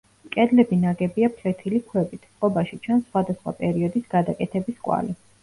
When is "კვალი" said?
4.89-5.17